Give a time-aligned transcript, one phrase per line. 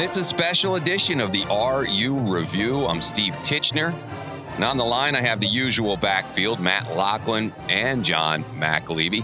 [0.00, 2.86] And it's a special edition of the RU Review.
[2.86, 3.92] I'm Steve Titchener.
[4.54, 9.22] And on the line, I have the usual backfield Matt Lachlan and John McAlevey.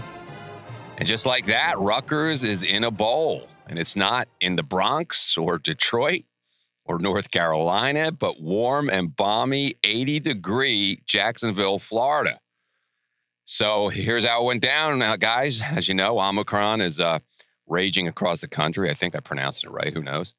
[0.99, 3.47] And just like that, Rutgers is in a bowl.
[3.65, 6.25] And it's not in the Bronx or Detroit
[6.85, 12.39] or North Carolina, but warm and balmy 80 degree Jacksonville, Florida.
[13.45, 15.59] So here's how it went down, uh, guys.
[15.59, 17.17] As you know, Omicron is uh,
[17.65, 18.91] raging across the country.
[18.91, 19.91] I think I pronounced it right.
[19.91, 20.35] Who knows?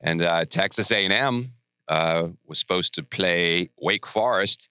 [0.00, 1.52] And uh, Texas A&M
[1.88, 4.68] uh, was supposed to play Wake Forest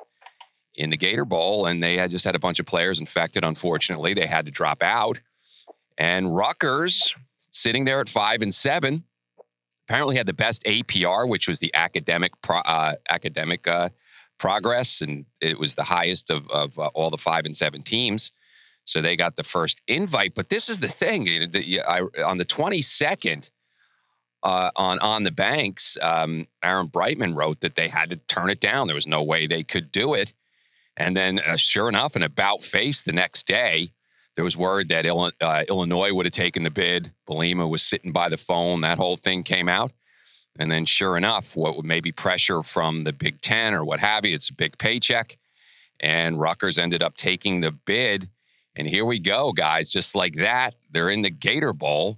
[0.75, 3.43] in the Gator Bowl, and they had just had a bunch of players infected.
[3.43, 5.19] Unfortunately, they had to drop out.
[5.97, 7.15] And Rutgers,
[7.51, 9.03] sitting there at five and seven,
[9.87, 13.89] apparently had the best APR, which was the academic pro, uh, academic uh,
[14.37, 18.31] progress, and it was the highest of, of uh, all the five and seven teams.
[18.85, 20.35] So they got the first invite.
[20.35, 21.27] But this is the thing:
[21.87, 23.49] I, on the twenty second,
[24.47, 28.61] uh, on on the banks, um, Aaron Breitman wrote that they had to turn it
[28.61, 28.87] down.
[28.87, 30.33] There was no way they could do it.
[30.95, 33.89] And then, uh, sure enough, an about face the next day,
[34.35, 37.11] there was word that uh, Illinois would have taken the bid.
[37.27, 38.79] Bielema was sitting by the phone.
[38.81, 39.91] That whole thing came out.
[40.57, 44.25] And then, sure enough, what would maybe pressure from the Big Ten or what have
[44.25, 45.37] you, it's a big paycheck.
[45.99, 48.29] And Rutgers ended up taking the bid.
[48.77, 49.89] And here we go, guys.
[49.89, 52.17] Just like that, they're in the Gator Bowl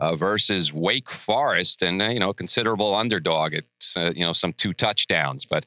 [0.00, 3.54] uh, versus Wake Forest, and uh, you know, considerable underdog.
[3.54, 5.44] It's uh, you know some two touchdowns.
[5.44, 5.66] But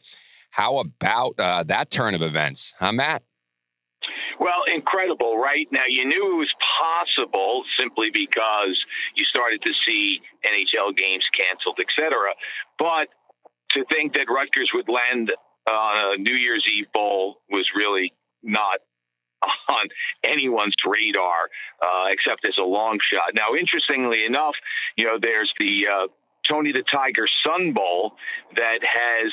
[0.51, 3.23] how about uh, that turn of events, huh, Matt?
[4.39, 5.67] Well, incredible, right?
[5.71, 8.83] Now, you knew it was possible simply because
[9.15, 12.33] you started to see NHL games canceled, etc.
[12.77, 13.09] But
[13.71, 15.31] to think that Rutgers would land
[15.67, 18.11] on a New Year's Eve bowl was really
[18.41, 18.79] not
[19.69, 19.87] on
[20.23, 21.49] anyone's radar,
[21.81, 23.33] uh, except as a long shot.
[23.33, 24.55] Now, interestingly enough,
[24.95, 26.07] you know, there's the uh,
[26.47, 28.13] Tony the Tiger Sun Bowl
[28.55, 29.31] that has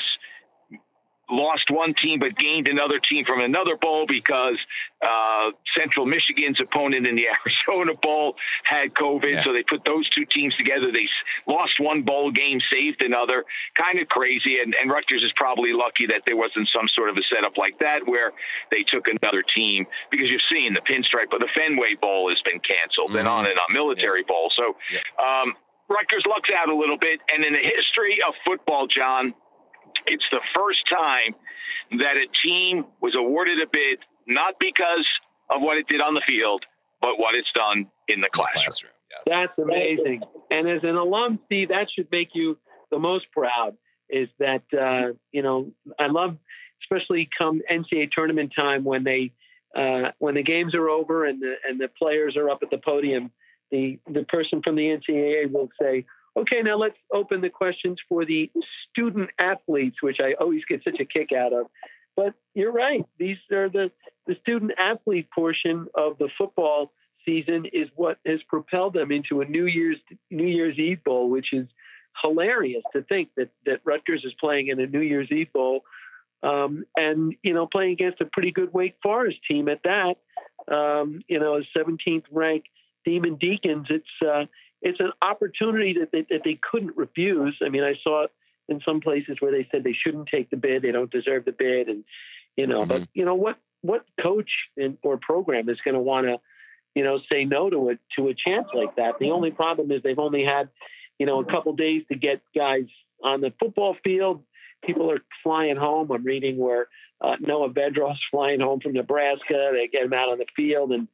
[1.31, 4.57] lost one team but gained another team from another bowl because
[5.01, 9.31] uh, Central Michigan's opponent in the Arizona Bowl had COVID.
[9.31, 9.43] Yeah.
[9.43, 10.91] So they put those two teams together.
[10.91, 11.07] They
[11.47, 13.45] lost one bowl game, saved another.
[13.75, 14.59] Kind of crazy.
[14.59, 17.79] And, and Rutgers is probably lucky that there wasn't some sort of a setup like
[17.79, 18.31] that where
[18.69, 22.59] they took another team because you've seen the pinstripe, but the Fenway Bowl has been
[22.59, 23.19] canceled mm-hmm.
[23.19, 24.27] and on and on, Military yeah.
[24.27, 24.51] Bowl.
[24.55, 24.99] So yeah.
[25.41, 25.53] um,
[25.89, 27.19] Rutgers lucks out a little bit.
[27.33, 29.33] And in the history of football, John,
[30.05, 31.35] it's the first time
[31.99, 35.07] that a team was awarded a bid not because
[35.49, 36.63] of what it did on the field,
[37.01, 38.63] but what it's done in the classroom.
[38.63, 39.21] classroom yes.
[39.25, 40.21] That's amazing.
[40.49, 42.57] And as an alum, Steve, that should make you
[42.89, 43.77] the most proud.
[44.09, 46.37] Is that uh, you know I love,
[46.83, 49.31] especially come NCAA tournament time when they
[49.75, 52.77] uh, when the games are over and the and the players are up at the
[52.77, 53.31] podium.
[53.71, 56.05] The the person from the NCAA will say,
[56.37, 58.49] Okay, now let's open the questions for the
[58.89, 61.67] student athletes, which I always get such a kick out of.
[62.15, 63.91] But you're right; these are the
[64.27, 66.91] the student athlete portion of the football
[67.25, 69.97] season is what has propelled them into a New Year's
[70.29, 71.67] New Year's Eve bowl, which is
[72.21, 75.81] hilarious to think that that Rutgers is playing in a New Year's Eve bowl,
[76.43, 80.15] um, and you know playing against a pretty good Wake Forest team at that.
[80.73, 82.67] Um, you know, a 17th ranked
[83.05, 83.87] Demon Deacons.
[83.89, 84.45] It's uh,
[84.81, 87.57] it's an opportunity that they, that they couldn't refuse.
[87.63, 88.31] I mean, I saw it
[88.67, 91.51] in some places where they said they shouldn't take the bid, they don't deserve the
[91.51, 92.03] bid, and
[92.55, 92.89] you know, mm-hmm.
[92.89, 96.37] but you know what what coach in, or program is going to want to
[96.95, 99.19] you know say no to a to a chance like that?
[99.19, 100.69] The only problem is they've only had
[101.19, 102.85] you know a couple days to get guys
[103.23, 104.43] on the football field.
[104.83, 106.11] People are flying home.
[106.11, 106.87] I'm reading where
[107.21, 109.71] uh, Noah Vedral's flying home from Nebraska.
[109.73, 111.07] They get him out on the field and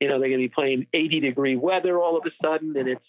[0.00, 2.88] you know, they're going to be playing 80 degree weather all of a sudden, and
[2.88, 3.06] it's,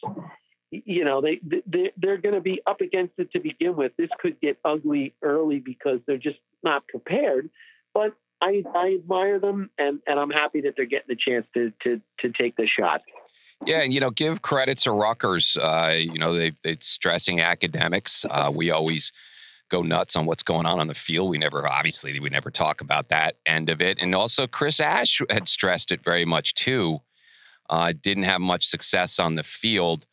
[0.69, 3.93] you know, they, they they're going to be up against it to begin with.
[3.97, 7.49] This could get ugly early because they're just not prepared.
[7.93, 11.71] But I, I admire them, and, and I'm happy that they're getting the chance to
[11.83, 13.01] to to take the shot.
[13.65, 15.57] Yeah, and you know, give credit to Rutgers.
[15.57, 18.25] Uh, you know, they they're stressing academics.
[18.29, 19.11] Uh, we always
[19.71, 21.29] go nuts on what's going on on the field.
[21.29, 23.99] We never, obviously, we never talk about that end of it.
[24.01, 26.99] And also, Chris Ash had stressed it very much too.
[27.69, 30.05] Uh, didn't have much success on the field.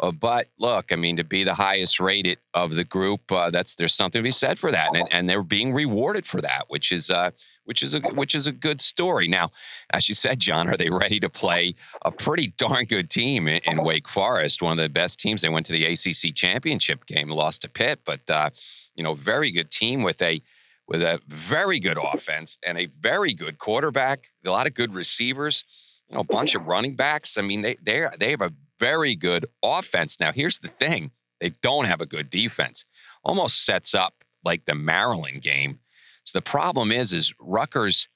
[0.00, 3.74] Uh, but look, I mean, to be the highest rated of the group, uh, that's
[3.74, 6.90] there's something to be said for that, and, and they're being rewarded for that, which
[6.90, 7.30] is uh,
[7.64, 9.28] which is a which is a good story.
[9.28, 9.50] Now,
[9.90, 11.74] as you said, John, are they ready to play
[12.04, 15.42] a pretty darn good team in, in Wake Forest, one of the best teams?
[15.42, 18.50] They went to the ACC championship game, lost to Pitt, but uh,
[18.94, 20.42] you know, very good team with a
[20.86, 25.64] with a very good offense and a very good quarterback, a lot of good receivers,
[26.08, 27.38] you know, a bunch of running backs.
[27.38, 30.20] I mean, they they they have a very good offense.
[30.20, 31.10] Now, here's the thing.
[31.40, 32.84] They don't have a good defense.
[33.22, 35.80] Almost sets up like the Maryland game.
[36.24, 38.08] So the problem is, is Rutgers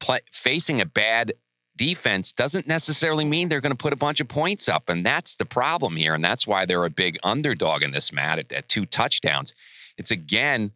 [0.00, 1.32] play, facing a bad
[1.76, 5.34] defense doesn't necessarily mean they're going to put a bunch of points up, and that's
[5.34, 8.68] the problem here, and that's why they're a big underdog in this mat at, at
[8.68, 9.54] two touchdowns.
[10.02, 10.72] It's again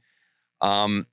[0.61, 1.07] um,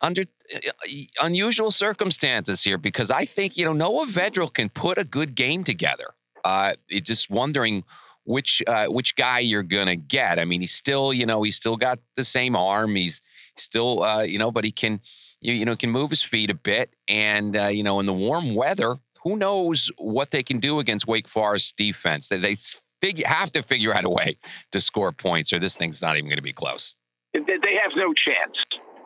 [0.00, 0.88] under uh,
[1.20, 5.64] unusual circumstances here because I think you know Noah Vedral can put a good game
[5.64, 6.14] together.
[6.44, 7.82] Uh, just wondering
[8.24, 10.38] which uh, which guy you're gonna get.
[10.38, 12.94] I mean, he's still you know he's still got the same arm.
[12.94, 13.20] He's
[13.56, 15.00] still uh, you know, but he can
[15.40, 18.12] you, you know can move his feet a bit, and uh, you know in the
[18.12, 22.28] warm weather, who knows what they can do against Wake Forest defense?
[22.28, 22.56] They, they
[23.00, 24.38] figure, have to figure out a way
[24.72, 26.94] to score points, or this thing's not even going to be close.
[27.44, 28.56] They have no chance.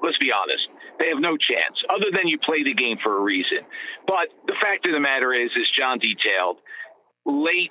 [0.02, 0.68] Let's be honest.
[0.98, 3.58] They have no chance, other than you play the game for a reason.
[4.06, 6.58] But the fact of the matter is, as John detailed,
[7.26, 7.70] late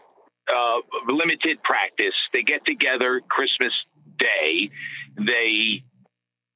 [0.54, 2.16] uh, limited practice.
[2.34, 3.74] They get together Christmas
[4.18, 4.70] Day.
[5.18, 5.84] They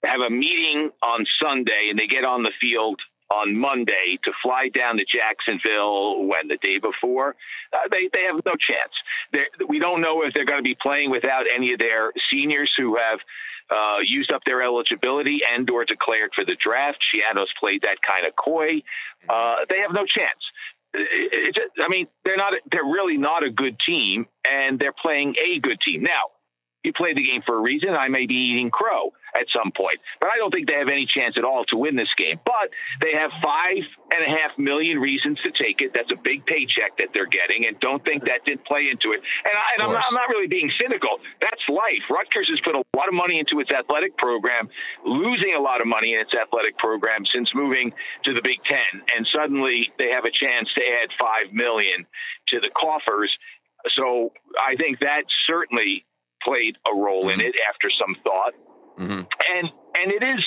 [0.03, 2.99] have a meeting on Sunday, and they get on the field
[3.31, 7.35] on Monday to fly down to Jacksonville when the day before.
[7.71, 8.93] Uh, they they have no chance.
[9.31, 12.71] They're, we don't know if they're going to be playing without any of their seniors
[12.77, 13.19] who have
[13.69, 16.97] uh, used up their eligibility and or declared for the draft.
[17.13, 18.81] Schiano's played that kind of coy.
[19.27, 20.39] Uh, they have no chance.
[20.93, 22.53] It, it, I mean, they're not.
[22.71, 26.29] They're really not a good team, and they're playing a good team now.
[26.83, 27.89] You play the game for a reason.
[27.91, 31.07] I may be eating crow at some point, but I don't think they have any
[31.07, 32.39] chance at all to win this game.
[32.45, 32.69] But
[33.01, 33.81] they have five
[34.11, 35.91] and a half million reasons to take it.
[35.93, 39.21] That's a big paycheck that they're getting, and don't think that didn't play into it.
[39.45, 41.17] And, I, am not, I'm not really being cynical.
[41.41, 42.03] That's life.
[42.11, 44.69] Rutgers has put a lot of money into its athletic program,
[45.05, 47.93] losing a lot of money in its athletic program since moving
[48.25, 52.05] to the Big Ten, and suddenly they have a chance to add five million
[52.49, 53.31] to the coffers.
[53.95, 56.05] So I think that certainly
[56.43, 57.39] played a role mm-hmm.
[57.39, 58.53] in it after some thought.
[58.99, 59.21] Mm-hmm.
[59.55, 60.43] And and it is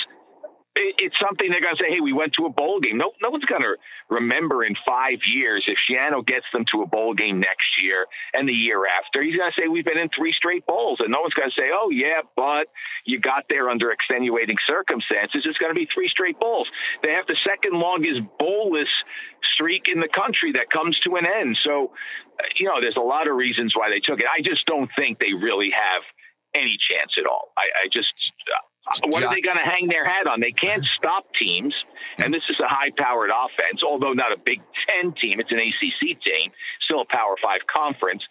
[0.77, 2.97] it's something they're going to say, hey, we went to a bowl game.
[2.97, 3.75] No, no one's going to
[4.09, 8.47] remember in five years if Schiano gets them to a bowl game next year and
[8.47, 9.23] the year after.
[9.23, 10.99] He's going to say, we've been in three straight bowls.
[10.99, 12.67] And no one's going to say, oh, yeah, but
[13.05, 15.43] you got there under extenuating circumstances.
[15.45, 16.67] It's going to be three straight bowls.
[17.03, 18.89] They have the second longest bowlless
[19.53, 21.57] streak in the country that comes to an end.
[21.63, 21.93] So,
[22.55, 24.25] you know, there's a lot of reasons why they took it.
[24.27, 26.03] I just don't think they really have
[26.53, 27.51] any chance at all.
[27.57, 28.33] I, I just,
[29.05, 30.39] what are they going to hang their hat on?
[30.39, 31.73] They can't stop teams,
[32.17, 33.83] and this is a high-powered offense.
[33.83, 36.51] Although not a Big Ten team, it's an ACC team,
[36.81, 38.23] still a Power Five conference.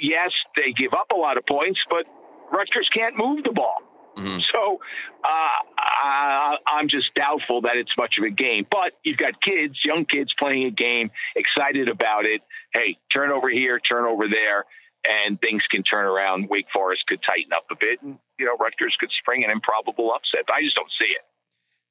[0.00, 2.06] Yes, they give up a lot of points, but
[2.52, 3.78] Rutgers can't move the ball.
[4.16, 4.40] Mm-hmm.
[4.52, 4.80] So
[5.24, 8.66] uh, I, I'm just doubtful that it's much of a game.
[8.70, 12.40] But you've got kids, young kids playing a game, excited about it.
[12.72, 14.64] Hey, turn over here, turn over there
[15.08, 16.48] and things can turn around.
[16.48, 20.12] Wake Forest could tighten up a bit, and you know Rutgers could spring an improbable
[20.12, 20.44] upset.
[20.52, 21.22] I just don't see it.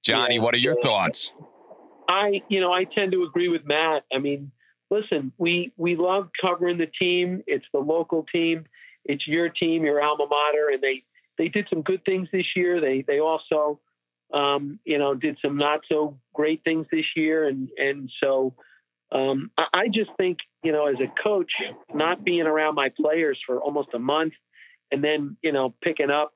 [0.03, 0.41] Johnny, yeah.
[0.41, 1.31] what are your thoughts?
[2.07, 4.03] I, you know, I tend to agree with Matt.
[4.13, 4.51] I mean,
[4.89, 7.43] listen, we we love covering the team.
[7.47, 8.65] It's the local team.
[9.05, 11.03] It's your team, your alma mater, and they
[11.37, 12.81] they did some good things this year.
[12.81, 13.79] They they also,
[14.33, 18.53] um, you know, did some not so great things this year, and and so
[19.11, 21.51] um, I just think, you know, as a coach,
[21.93, 24.33] not being around my players for almost a month
[24.91, 26.33] and then, you know, picking up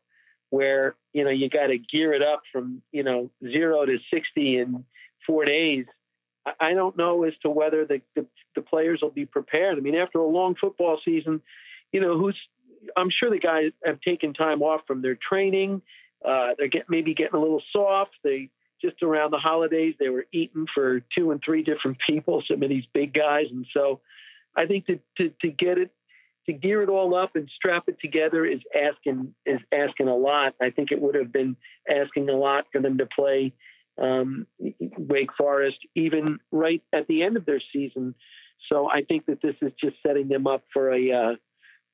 [0.50, 4.58] where, you know, you got to gear it up from, you know, zero to 60
[4.58, 4.86] in
[5.26, 5.86] four days.
[6.60, 8.26] I don't know as to whether the, the,
[8.56, 9.78] the players will be prepared.
[9.78, 11.42] I mean, after a long football season,
[11.92, 12.38] you know, who's,
[12.98, 15.82] I'm sure the guys have taken time off from their training.
[16.24, 18.12] Uh, they're get, maybe getting a little soft.
[18.24, 18.50] They,
[18.84, 22.70] just around the holidays, they were eating for two and three different people, some of
[22.70, 23.46] these big guys.
[23.50, 24.02] And so
[24.56, 25.92] I think to, to, to get it,
[26.46, 30.54] to gear it all up and strap it together is asking, is asking a lot.
[30.62, 31.56] I think it would have been
[31.90, 33.54] asking a lot for them to play
[34.02, 34.46] um,
[34.98, 38.14] Wake Forest, even right at the end of their season.
[38.70, 41.36] So I think that this is just setting them up for a, uh,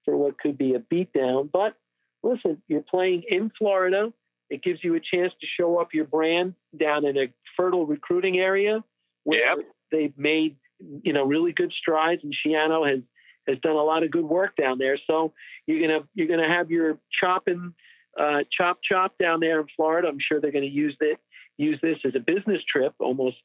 [0.06, 1.50] for what could be a beatdown.
[1.52, 1.76] But
[2.24, 4.12] listen, you're playing in Florida
[4.50, 8.38] it gives you a chance to show up your brand down in a fertile recruiting
[8.40, 8.84] area
[9.24, 9.66] where yep.
[9.92, 10.58] they've made
[11.04, 13.02] you know really good strides, and Schiano has
[13.48, 14.98] has done a lot of good work down there.
[15.08, 15.34] So
[15.68, 17.74] you're gonna you're gonna have your chopping
[18.20, 20.08] uh, chop chop down there in Florida.
[20.08, 21.20] I'm sure they're gonna use it
[21.60, 23.38] use this as a business trip almost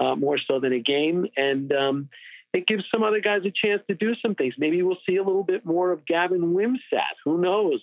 [0.00, 2.08] uh, more so than a game, and um,
[2.52, 4.54] it gives some other guys a chance to do some things.
[4.58, 7.16] Maybe we'll see a little bit more of Gavin Wimsatt.
[7.24, 7.80] Who knows?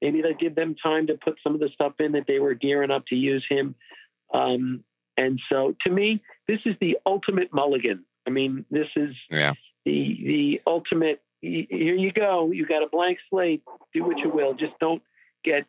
[0.00, 2.54] Maybe they'll give them time to put some of the stuff in that they were
[2.54, 3.74] gearing up to use him.
[4.32, 4.84] Um,
[5.16, 8.04] and so, to me, this is the ultimate mulligan.
[8.26, 9.54] I mean, this is yeah.
[9.84, 12.50] the the ultimate here you go.
[12.50, 13.62] You got a blank slate.
[13.94, 14.54] Do what you will.
[14.54, 15.02] Just don't
[15.44, 15.66] get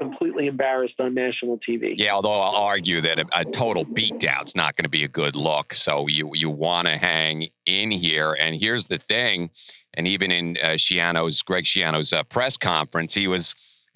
[0.00, 1.94] completely embarrassed on national TV.
[1.96, 5.36] Yeah, although I'll argue that a, a total beatdown's not going to be a good
[5.36, 5.74] look.
[5.74, 8.32] So you you want to hang in here.
[8.32, 9.50] And here's the thing,
[9.94, 13.54] and even in uh, Schiano's Greg Schiano's uh, press conference, he was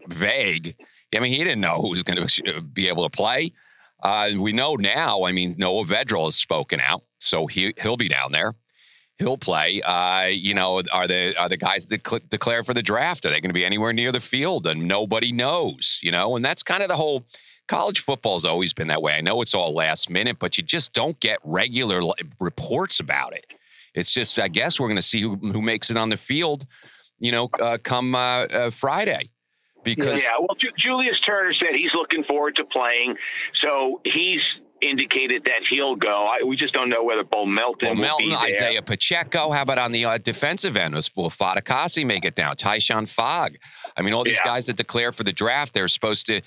[0.09, 0.77] vague.
[1.15, 3.53] I mean, he didn't know who was going to be able to play.
[4.03, 5.25] Uh, we know now.
[5.25, 8.55] I mean, Noah Vedral has spoken out, so he he'll be down there
[9.19, 9.81] he'll play.
[9.83, 13.25] Uh, you know, are the are the guys that cl- declare for the draft?
[13.25, 14.67] Are they going to be anywhere near the field?
[14.67, 15.99] And nobody knows.
[16.03, 17.25] You know, and that's kind of the whole.
[17.67, 19.15] College football has always been that way.
[19.15, 22.03] I know it's all last minute, but you just don't get regular
[22.39, 23.47] reports about it.
[23.95, 26.67] It's just, I guess, we're going to see who, who makes it on the field.
[27.19, 29.31] You know, uh, come uh, uh Friday
[29.85, 33.15] because yeah well julius turner said he's looking forward to playing
[33.61, 34.41] so he's
[34.95, 36.27] indicated that he'll go.
[36.27, 38.49] I, we just don't know whether Bo Melton well, will Melton.
[38.49, 39.51] Isaiah Pacheco.
[39.51, 40.95] How about on the uh, defensive end?
[40.95, 42.57] Will Fatukasi make it down?
[42.57, 43.57] Tyshon Fogg.
[43.97, 44.53] I mean, all these yeah.
[44.53, 46.41] guys that declare for the draft, they're supposed to,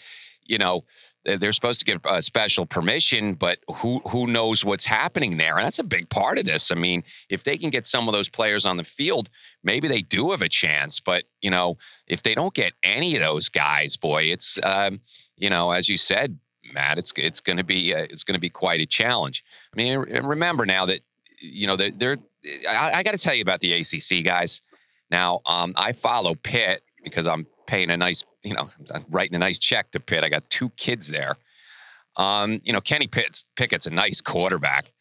[0.46, 0.86] you know,
[1.26, 5.58] they're supposed to get a special permission, but who who knows what's happening there?
[5.58, 6.72] And that's a big part of this.
[6.72, 9.30] I mean, if they can get some of those players on the field,
[9.62, 11.02] maybe they do have a chance.
[11.02, 11.78] But you know,
[12.08, 15.02] if they don't get any of those guys, boy, it's um,
[15.36, 16.40] you know, as you said,
[16.74, 16.98] Matt.
[16.98, 19.44] It's it's going to be uh, it's going to be quite a challenge.
[19.74, 21.02] I mean, remember now that
[21.40, 21.92] you know they're.
[21.92, 22.18] they're
[22.68, 24.62] I, I got to tell you about the ACC guys.
[25.12, 29.40] Now, um, I follow Pitt because I'm paying a nice, you know, I'm writing a
[29.40, 30.24] nice check to Pitt.
[30.24, 31.36] I got two kids there.
[32.16, 34.92] Um, you know, Kenny Pitts, Pickett's a nice quarterback.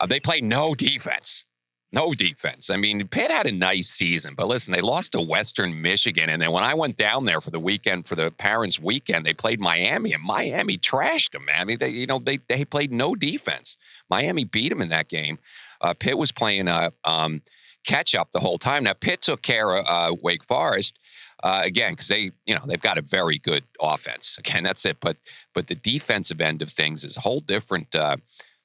[0.00, 1.44] Uh, they play no defense.
[1.94, 2.70] No defense.
[2.70, 6.28] I mean, Pitt had a nice season, but listen, they lost to Western Michigan.
[6.28, 9.32] And then when I went down there for the weekend, for the parents' weekend, they
[9.32, 11.60] played Miami, and Miami trashed them, man.
[11.60, 13.76] I mean, they, you know, they, they played no defense.
[14.10, 15.38] Miami beat them in that game.
[15.80, 17.42] Uh, Pitt was playing a uh, um,
[17.86, 18.82] catch up the whole time.
[18.82, 20.98] Now, Pitt took care of uh, Wake Forest.
[21.44, 24.36] Uh, again, because they, you know, they've got a very good offense.
[24.38, 24.96] Again, that's it.
[25.00, 25.18] But
[25.52, 28.16] but the defensive end of things is a whole different uh,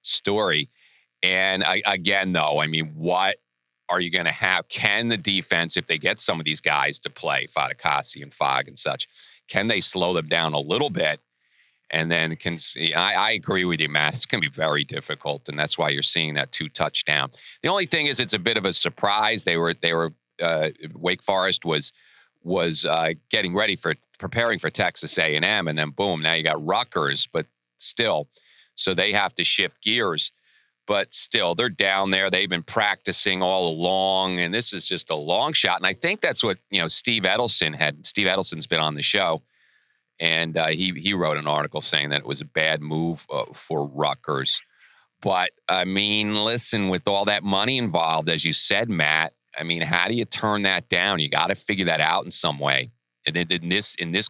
[0.01, 0.69] story.
[1.23, 3.37] And I, again, though, I mean, what
[3.89, 4.67] are you going to have?
[4.69, 8.67] Can the defense, if they get some of these guys to play, Fatukasi and Fogg
[8.67, 9.07] and such,
[9.47, 11.19] can they slow them down a little bit?
[11.91, 14.13] And then can see, I, I agree with you, Matt.
[14.13, 17.31] It's going to be very difficult, and that's why you're seeing that two touchdown.
[17.63, 19.43] The only thing is, it's a bit of a surprise.
[19.43, 21.91] They were they were uh, Wake Forest was
[22.43, 26.63] was uh, getting ready for preparing for Texas A&M, and then boom, now you got
[26.63, 27.27] Rutgers.
[27.33, 27.47] But
[27.79, 28.29] still,
[28.75, 30.31] so they have to shift gears
[30.89, 32.31] but still, they're down there.
[32.31, 35.77] They've been practicing all along, and this is just a long shot.
[35.77, 36.87] And I think that's what you know.
[36.87, 38.07] Steve Edelson had.
[38.07, 39.43] Steve Edelson's been on the show,
[40.19, 43.45] and uh, he he wrote an article saying that it was a bad move uh,
[43.53, 44.59] for Rutgers.
[45.21, 49.33] But I mean, listen, with all that money involved, as you said, Matt.
[49.57, 51.19] I mean, how do you turn that down?
[51.19, 52.91] You got to figure that out in some way.
[53.27, 54.27] And in, in this in this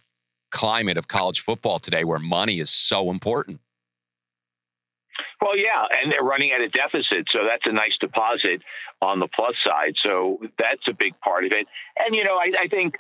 [0.52, 3.62] climate of college football today, where money is so important.
[5.42, 8.62] Well, yeah, and they're running at a deficit, so that's a nice deposit
[9.02, 9.96] on the plus side.
[10.04, 11.66] So that's a big part of it.
[11.98, 12.96] And you know, I, I think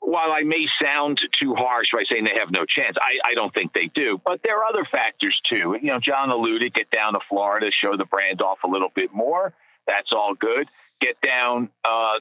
[0.00, 3.52] while I may sound too harsh by saying they have no chance, I, I don't
[3.52, 4.20] think they do.
[4.24, 5.76] But there are other factors too.
[5.80, 9.12] You know, John alluded, get down to Florida, show the brand off a little bit
[9.12, 9.52] more.
[9.86, 10.68] That's all good.
[11.00, 12.20] Get down uh,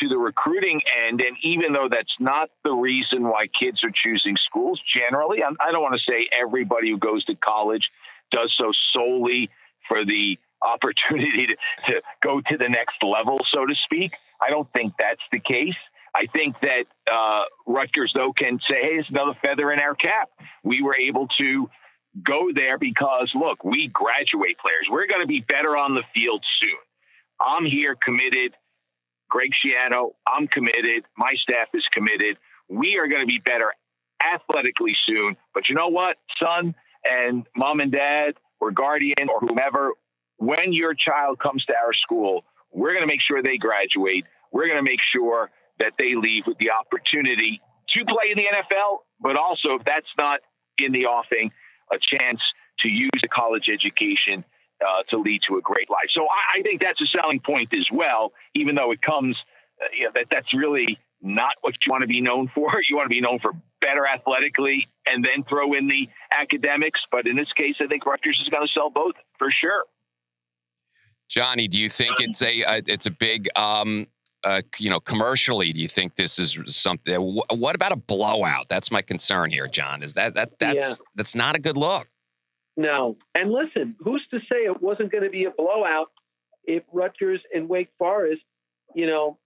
[0.00, 4.36] to the recruiting end, and even though that's not the reason why kids are choosing
[4.36, 7.90] schools, generally, I don't want to say everybody who goes to college
[8.30, 9.50] does so solely
[9.88, 11.46] for the opportunity
[11.86, 14.14] to, to go to the next level, so to speak.
[14.40, 15.76] I don't think that's the case.
[16.14, 20.30] I think that uh, Rutgers, though, can say, hey, it's another feather in our cap.
[20.64, 21.70] We were able to
[22.24, 24.88] go there because, look, we graduate players.
[24.90, 26.78] We're going to be better on the field soon.
[27.40, 28.54] I'm here committed.
[29.28, 31.04] Greg Schiano, I'm committed.
[31.16, 32.36] My staff is committed.
[32.68, 33.72] We are going to be better
[34.20, 35.36] athletically soon.
[35.54, 36.74] But you know what, son?
[37.04, 39.92] And mom and dad or guardian or whomever,
[40.36, 44.24] when your child comes to our school, we're going to make sure they graduate.
[44.52, 48.44] We're going to make sure that they leave with the opportunity to play in the
[48.44, 50.40] NFL, but also, if that's not
[50.78, 51.50] in the offing,
[51.92, 52.40] a chance
[52.80, 54.44] to use a college education
[54.80, 56.08] uh, to lead to a great life.
[56.10, 59.36] So I, I, think that's a selling point as well, even though it comes,
[59.80, 62.70] uh, you know, that that's really not what you want to be known for.
[62.88, 67.00] You want to be known for better athletically and then throw in the academics.
[67.10, 69.84] But in this case, I think Rutgers is going to sell both for sure.
[71.28, 74.08] Johnny, do you think it's a uh, it's a big um,
[74.42, 75.72] uh, you know commercially?
[75.72, 77.14] Do you think this is something?
[77.16, 78.68] What about a blowout?
[78.68, 80.02] That's my concern here, John.
[80.02, 81.04] Is that that that's yeah.
[81.14, 82.08] that's not a good look?
[82.76, 83.16] No.
[83.34, 86.10] And listen, who's to say it wasn't going to be a blowout
[86.64, 88.42] if Rutgers and Wake Forest
[88.94, 89.38] you know,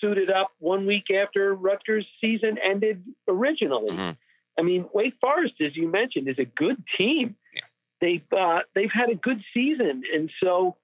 [0.00, 3.90] suited up one week after Rutgers' season ended originally.
[3.90, 4.10] Mm-hmm.
[4.58, 7.36] I mean, Wake Forest, as you mentioned, is a good team.
[7.54, 7.60] Yeah.
[8.00, 10.76] They've uh, they've had a good season, and so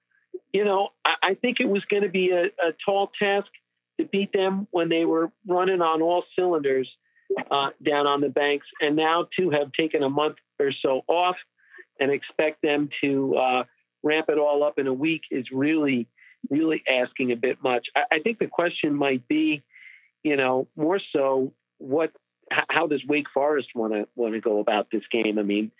[0.53, 3.47] you know, I, I think it was going to be a, a, tall task
[3.99, 6.89] to beat them when they were running on all cylinders
[7.51, 11.35] uh, down on the banks, and now to have taken a month or so off
[11.99, 13.63] and expect them to uh,
[14.03, 16.07] ramp it all up in a week is really,
[16.49, 17.87] really asking a bit much.
[17.95, 19.63] I, I think the question might be,
[20.23, 22.11] you know, more so what,
[22.49, 25.37] how does Wake Forest want to want to go about this game?
[25.37, 25.71] I mean,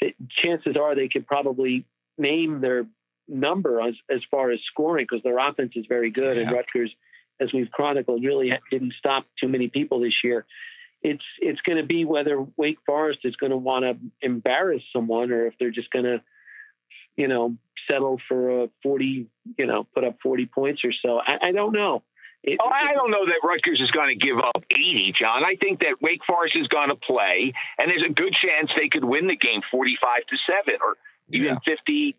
[0.00, 1.84] the chances are they could probably
[2.16, 2.86] name their
[3.28, 6.44] number as, as far as scoring because their offense is very good, yeah.
[6.44, 6.92] and Rutgers,
[7.40, 10.44] as we've chronicled, really didn't stop too many people this year
[11.02, 15.30] it's it's going to be whether Wake Forest is going to want to embarrass someone
[15.30, 16.20] or if they're just going to,
[17.18, 17.56] you know,
[17.86, 19.26] settle for a forty,
[19.58, 21.20] you know, put up forty points or so.
[21.20, 22.02] I, I don't know.
[22.44, 25.44] It, oh, I don't know that Rutgers is going to give up 80, John.
[25.44, 28.88] I think that Wake Forest is going to play, and there's a good chance they
[28.88, 30.96] could win the game 45 to 7 or
[31.30, 31.58] even yeah.
[31.66, 32.14] 56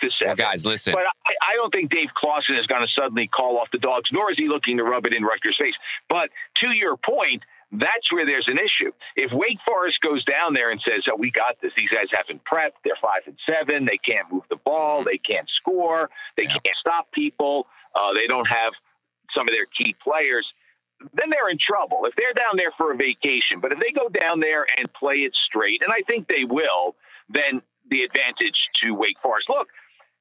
[0.00, 0.26] to 7.
[0.26, 0.94] Well, guys, listen.
[0.94, 4.08] But I, I, don't think Dave Clawson is going to suddenly call off the dogs,
[4.10, 5.74] nor is he looking to rub it in Rutgers' face.
[6.08, 6.30] But
[6.60, 7.42] to your point,
[7.72, 8.90] that's where there's an issue.
[9.14, 11.72] If Wake Forest goes down there and says, "Oh, we got this.
[11.76, 12.82] These guys haven't prepped.
[12.84, 13.84] They're five and seven.
[13.84, 15.04] They can't move the ball.
[15.04, 16.10] They can't score.
[16.36, 16.58] They yeah.
[16.64, 17.66] can't stop people.
[17.94, 18.72] Uh, they don't have
[19.34, 20.52] some of their key players."
[21.14, 22.04] Then they're in trouble.
[22.04, 25.24] If they're down there for a vacation, but if they go down there and play
[25.24, 26.94] it straight, and I think they will,
[27.30, 29.48] then the advantage to Wake Forest.
[29.48, 29.68] Look,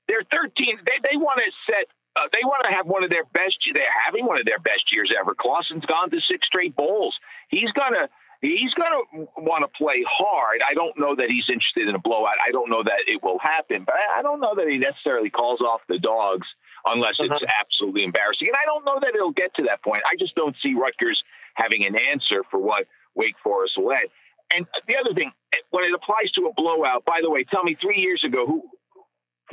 [0.07, 0.79] they're 13.
[0.85, 1.87] They, they want to set
[2.19, 3.57] uh, they want to have one of their best.
[3.73, 5.33] They're having one of their best years ever.
[5.33, 7.15] Clawson's gone to six straight bowls.
[7.47, 8.09] He's gonna
[8.41, 10.59] he's gonna want to play hard.
[10.67, 12.35] I don't know that he's interested in a blowout.
[12.45, 15.29] I don't know that it will happen, but I, I don't know that he necessarily
[15.29, 16.47] calls off the dogs
[16.85, 17.35] unless uh-huh.
[17.35, 18.47] it's absolutely embarrassing.
[18.47, 20.03] And I don't know that it'll get to that point.
[20.03, 21.23] I just don't see Rutgers
[21.55, 22.85] having an answer for what
[23.15, 24.07] Wake Forest will add.
[24.55, 25.31] And the other thing,
[25.69, 28.63] when it applies to a blowout, by the way, tell me three years ago who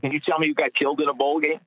[0.01, 1.61] can you tell me who got killed in a bowl game?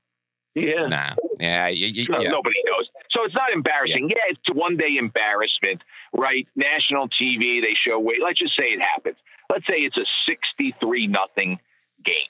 [0.59, 0.87] Yeah.
[0.87, 1.15] Nah.
[1.39, 1.67] Yeah.
[1.67, 2.29] You, you, yeah.
[2.29, 2.89] Nobody knows.
[3.11, 4.09] So it's not embarrassing.
[4.09, 4.15] Yeah.
[4.17, 5.81] yeah, it's one day embarrassment,
[6.13, 6.47] right?
[6.55, 9.17] National TV, they show, wait, let's just say it happens.
[9.49, 11.59] Let's say it's a 63 nothing
[12.03, 12.29] game.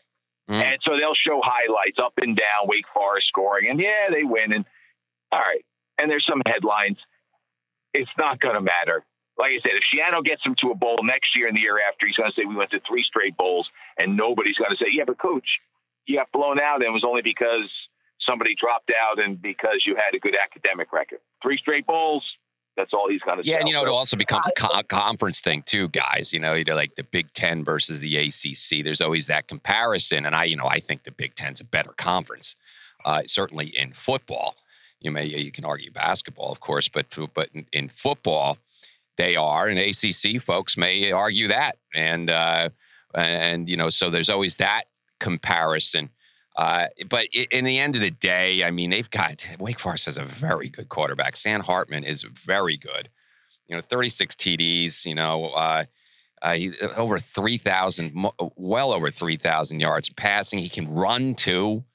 [0.49, 0.61] Mm.
[0.61, 4.53] And so they'll show highlights up and down, Wake Forest scoring, and yeah, they win.
[4.53, 4.65] And
[5.31, 5.63] all right.
[5.97, 6.97] And there's some headlines.
[7.93, 9.03] It's not going to matter.
[9.37, 11.77] Like I said, if Schiano gets him to a bowl next year and the year
[11.87, 14.77] after, he's going to say we went to three straight bowls, and nobody's going to
[14.77, 15.47] say, yeah, but coach,
[16.05, 17.69] you got blown out, and it was only because
[18.29, 21.19] somebody dropped out and because you had a good academic record.
[21.41, 22.23] Three straight bowls.
[22.77, 23.43] That's all he's going to.
[23.43, 23.51] Say.
[23.51, 26.31] Yeah, and you know it also becomes a co- conference thing too, guys.
[26.31, 28.85] You know, you know, like the Big Ten versus the ACC.
[28.85, 31.91] There's always that comparison, and I, you know, I think the Big Ten's a better
[31.97, 32.55] conference.
[33.03, 34.55] Uh, certainly in football,
[35.01, 38.57] you may you can argue basketball, of course, but but in, in football,
[39.17, 42.69] they are, and ACC folks may argue that, and uh,
[43.13, 44.83] and you know, so there's always that
[45.19, 46.09] comparison.
[46.59, 50.17] Uh, but in the end of the day, I mean, they've got Wake Forest has
[50.17, 51.37] a very good quarterback.
[51.37, 53.07] Sam Hartman is very good.
[53.69, 55.05] You know, 36 TDs.
[55.05, 55.85] You know, uh,
[56.41, 60.59] uh, uh, over 3,000, well over 3,000 yards passing.
[60.59, 61.85] He can run too,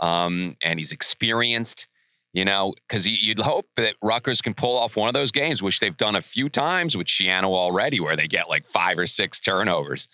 [0.00, 1.86] um, and he's experienced.
[2.32, 5.78] You know, because you'd hope that Rutgers can pull off one of those games, which
[5.78, 9.38] they've done a few times with Schiano already, where they get like five or six
[9.38, 10.08] turnovers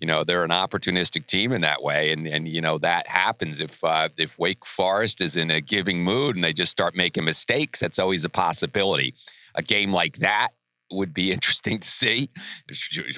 [0.00, 3.60] you know they're an opportunistic team in that way, and and you know that happens
[3.60, 7.24] if uh, if Wake Forest is in a giving mood and they just start making
[7.24, 7.80] mistakes.
[7.80, 9.14] That's always a possibility.
[9.54, 10.50] A game like that
[10.90, 12.30] would be interesting to see.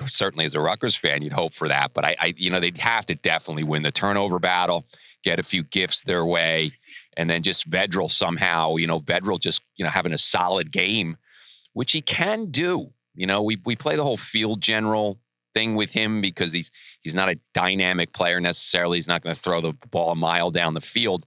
[0.06, 1.92] Certainly, as a Rutgers fan, you'd hope for that.
[1.92, 4.86] But I, I, you know, they'd have to definitely win the turnover battle,
[5.22, 6.72] get a few gifts their way,
[7.16, 11.16] and then just Vedral somehow, you know, Vedral just you know having a solid game,
[11.74, 12.92] which he can do.
[13.14, 15.18] You know, we we play the whole field general
[15.54, 16.70] thing with him because he's
[17.02, 18.98] he's not a dynamic player necessarily.
[18.98, 21.26] He's not going to throw the ball a mile down the field,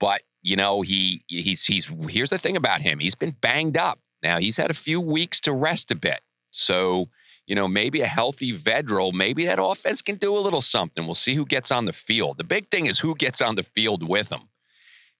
[0.00, 2.98] but you know he he's he's here's the thing about him.
[2.98, 3.98] He's been banged up.
[4.22, 7.08] Now he's had a few weeks to rest a bit, so
[7.46, 11.04] you know maybe a healthy Vedral, maybe that offense can do a little something.
[11.04, 12.38] We'll see who gets on the field.
[12.38, 14.48] The big thing is who gets on the field with him.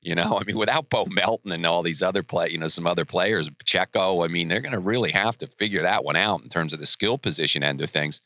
[0.07, 2.87] You know, I mean, without Bo Melton and all these other play, you know, some
[2.87, 6.45] other players, Pacheco, I mean, they're going to really have to figure that one out
[6.45, 8.23] in terms of the skill position end of things.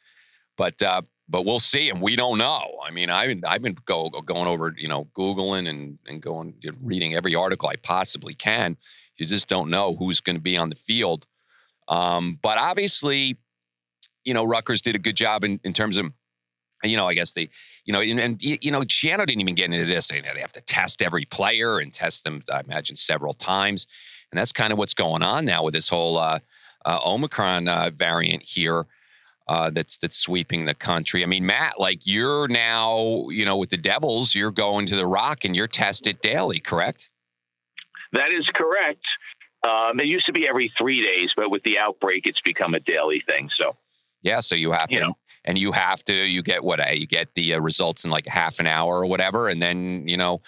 [0.58, 2.66] But uh, but we'll see, and we don't know.
[2.84, 6.52] I mean, I've been I've been go, going over, you know, googling and and going
[6.60, 8.76] you know, reading every article I possibly can.
[9.16, 11.24] You just don't know who's going to be on the field.
[11.88, 13.38] Um, but obviously,
[14.22, 16.12] you know, Rutgers did a good job in, in terms of
[16.82, 17.50] you know, I guess they,
[17.84, 20.10] you know, and, and you know, Schiano didn't even get into this.
[20.10, 23.86] You know, they have to test every player and test them, I imagine, several times,
[24.30, 26.40] and that's kind of what's going on now with this whole uh,
[26.84, 28.86] uh, Omicron uh, variant here.
[29.48, 31.24] Uh, that's that's sweeping the country.
[31.24, 35.06] I mean, Matt, like you're now, you know, with the Devils, you're going to the
[35.06, 37.10] Rock and you're tested daily, correct?
[38.12, 39.04] That is correct.
[39.66, 42.80] Um, it used to be every three days, but with the outbreak, it's become a
[42.80, 43.50] daily thing.
[43.58, 43.76] So,
[44.22, 47.06] yeah, so you have to, know, and you have to, you get what uh, you
[47.06, 50.40] get the uh, results in like half an hour or whatever, and then you know,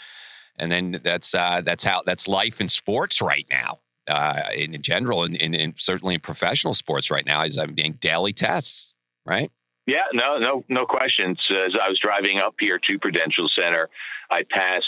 [0.56, 3.78] and then that's uh, that's how that's life in sports right now
[4.08, 8.32] uh, in general, and, in certainly in professional sports right now, is I'm being daily
[8.32, 9.50] tests, right?
[9.86, 11.38] Yeah, no, no, no questions.
[11.50, 13.88] As I was driving up here to Prudential Center,
[14.30, 14.86] I passed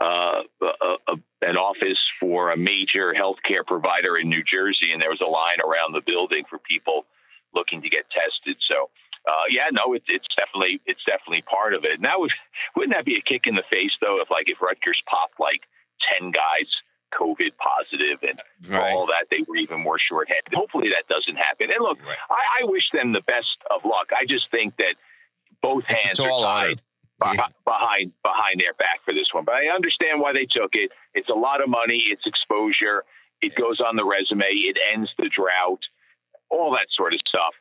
[0.00, 5.10] uh, a, a, an office for a major healthcare provider in New Jersey, and there
[5.10, 7.06] was a line around the building for people
[7.54, 8.56] looking to get tested.
[8.68, 8.90] So,
[9.26, 12.00] uh, yeah, no, it's it's definitely it's definitely part of it.
[12.00, 12.18] Now,
[12.76, 14.20] wouldn't that be a kick in the face though?
[14.20, 15.62] If like if Rutgers popped like
[16.00, 16.68] ten guys
[17.18, 18.92] COVID positive and right.
[18.92, 20.52] all that, they were even more shorthanded.
[20.52, 21.70] Hopefully that doesn't happen.
[21.70, 22.18] And look, right.
[22.28, 24.10] I, I, wish them the best of luck.
[24.10, 24.96] I just think that
[25.62, 26.80] both it's hands are tied
[27.22, 27.46] yeah.
[27.64, 29.44] behind behind their back for this one.
[29.44, 30.90] But I understand why they took it.
[31.14, 32.06] It's a lot of money.
[32.10, 33.04] It's exposure.
[33.40, 34.46] It goes on the resume.
[34.46, 35.80] It ends the drought.
[36.50, 37.54] All that sort of stuff.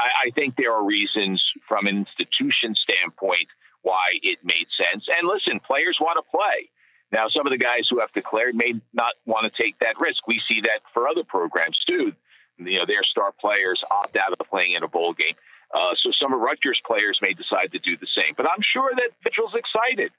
[0.00, 3.48] I, I think there are reasons from an institution standpoint
[3.82, 5.06] why it made sense.
[5.08, 6.70] And listen, players want to play.
[7.10, 10.26] Now, some of the guys who have declared may not want to take that risk.
[10.26, 12.12] We see that for other programs too.
[12.58, 15.34] You know, their star players opt out of playing in a bowl game.
[15.74, 18.34] Uh, so some of Rutgers players may decide to do the same.
[18.36, 20.12] But I'm sure that Mitchell's excited.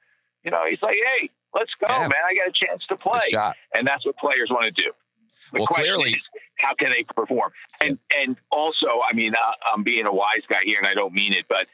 [0.43, 2.07] You know, he's like, "Hey, let's go, yeah.
[2.07, 2.23] man!
[2.29, 3.21] I got a chance to play,"
[3.73, 4.91] and that's what players want to do.
[5.53, 6.21] The well, clearly, is,
[6.63, 7.51] how can they perform?
[7.81, 8.23] And yeah.
[8.23, 11.33] and also, I mean, uh, I'm being a wise guy here, and I don't mean
[11.33, 11.67] it, but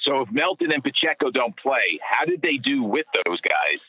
[0.00, 3.80] so if Melton and Pacheco don't play, how did they do with those guys?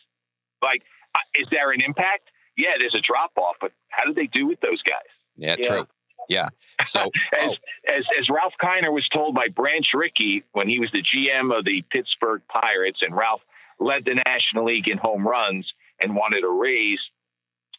[0.61, 0.83] Like,
[1.15, 2.29] uh, is there an impact?
[2.55, 5.09] Yeah, there's a drop off, but how did they do with those guys?
[5.35, 5.67] Yeah, yeah.
[5.67, 5.87] true.
[6.29, 6.49] Yeah.
[6.85, 7.01] So
[7.39, 7.95] as, oh.
[7.97, 11.65] as as Ralph Kiner was told by Branch Rickey when he was the GM of
[11.65, 13.41] the Pittsburgh Pirates, and Ralph
[13.79, 17.01] led the National League in home runs and wanted a raise.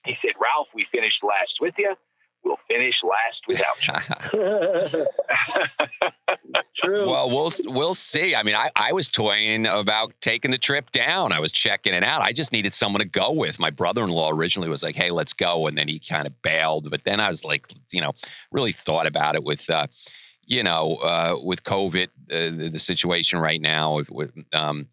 [0.04, 1.94] He said, "Ralph, we finished last with you
[2.44, 5.06] we'll finish last without you.
[6.76, 7.08] True.
[7.08, 8.34] Well, we'll we'll see.
[8.34, 11.32] I mean, I, I was toying about taking the trip down.
[11.32, 12.20] I was checking it out.
[12.22, 13.58] I just needed someone to go with.
[13.58, 16.90] My brother-in-law originally was like, "Hey, let's go," and then he kind of bailed.
[16.90, 18.12] But then I was like, you know,
[18.52, 19.68] really thought about it with.
[19.70, 19.86] Uh,
[20.46, 24.88] you know, uh, with COVID, uh, the, the, situation right now, with, um,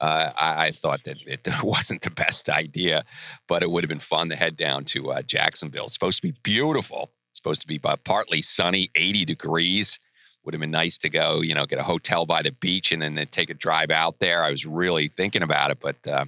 [0.00, 3.04] uh, I, I, thought that it wasn't the best idea,
[3.48, 5.86] but it would have been fun to head down to uh, Jacksonville.
[5.86, 7.10] It's supposed to be beautiful.
[7.30, 9.98] It's supposed to be partly sunny, 80 degrees.
[10.44, 13.02] Would have been nice to go, you know, get a hotel by the beach and
[13.02, 14.42] then take a drive out there.
[14.44, 16.24] I was really thinking about it, but uh,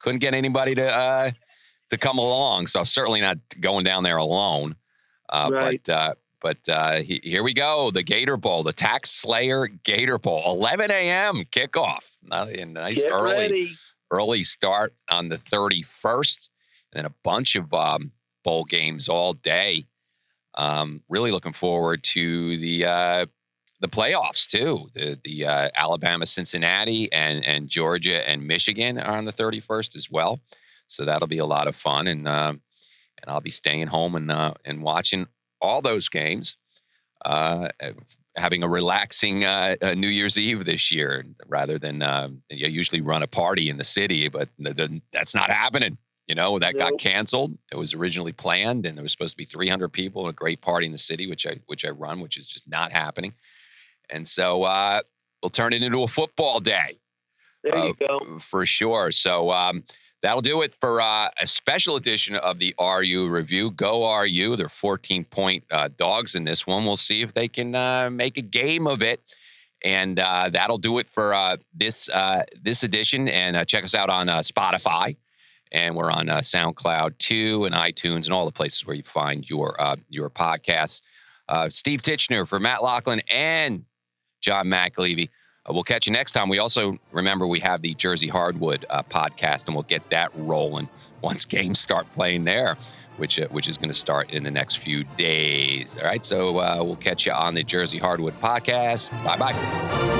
[0.00, 1.30] couldn't get anybody to uh,
[1.90, 2.66] to come along.
[2.66, 4.76] So certainly not going down there alone.
[5.28, 5.80] Uh, right.
[5.84, 7.90] But uh, but uh, he, here we go.
[7.90, 11.44] The Gator Bowl, the Tax Slayer Gator Bowl, 11 a.m.
[11.50, 12.00] kickoff.
[12.30, 13.76] A nice Get early ready.
[14.10, 16.48] early start on the 31st,
[16.92, 18.12] and then a bunch of um,
[18.44, 19.84] bowl games all day.
[20.56, 23.26] Um, really looking forward to the uh,
[23.80, 24.88] the playoffs too.
[24.94, 30.10] The the uh, Alabama, Cincinnati, and and Georgia and Michigan are on the 31st as
[30.10, 30.40] well.
[30.88, 32.52] So that'll be a lot of fun, and uh,
[33.22, 35.26] and I'll be staying home and uh, and watching
[35.62, 36.56] all those games,
[37.24, 37.68] uh,
[38.36, 43.22] having a relaxing uh, New Year's Eve this year rather than uh, you usually run
[43.22, 45.96] a party in the city, but the, the, that's not happening.
[46.26, 46.90] You know, that nope.
[46.90, 47.58] got canceled.
[47.72, 50.86] It was originally planned, and there was supposed to be 300 people, a great party
[50.86, 53.34] in the city, which I which I run, which is just not happening.
[54.08, 55.00] And so uh,
[55.42, 57.00] we'll turn it into a football day.
[57.64, 58.38] There you uh, go.
[58.38, 59.10] For sure.
[59.10, 59.84] So um,
[60.22, 63.72] That'll do it for uh, a special edition of the RU review.
[63.72, 64.54] Go RU.
[64.54, 66.84] They're 14 point uh, dogs in this one.
[66.84, 69.20] We'll see if they can uh, make a game of it.
[69.84, 73.28] And uh, that'll do it for uh, this uh, this edition.
[73.28, 75.16] And check us out on Spotify.
[75.72, 79.76] And we're on SoundCloud too, and iTunes, and all the places where you find your
[80.08, 81.00] your podcasts.
[81.70, 83.86] Steve Titchener for Matt Lachlan and
[84.40, 85.30] John McAlevey.
[85.68, 86.48] Uh, we'll catch you next time.
[86.48, 90.88] We also remember we have the Jersey Hardwood uh, podcast, and we'll get that rolling
[91.22, 92.76] once games start playing there,
[93.16, 95.96] which uh, which is going to start in the next few days.
[95.98, 99.10] All right, so uh, we'll catch you on the Jersey Hardwood podcast.
[99.24, 100.11] Bye bye.